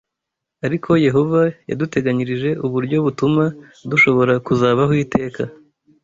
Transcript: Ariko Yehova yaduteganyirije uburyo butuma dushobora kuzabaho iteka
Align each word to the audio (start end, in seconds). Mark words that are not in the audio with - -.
Ariko 0.65 0.89
Yehova 1.05 1.41
yaduteganyirije 1.69 2.49
uburyo 2.65 2.97
butuma 3.05 3.43
dushobora 3.89 4.33
kuzabaho 4.45 4.93
iteka 5.05 5.41